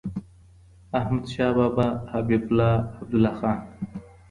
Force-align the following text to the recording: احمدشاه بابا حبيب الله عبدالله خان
احمدشاه 0.99 1.53
بابا 1.57 1.87
حبيب 2.11 2.43
الله 2.51 2.75
عبدالله 3.01 3.33
خان 3.41 3.59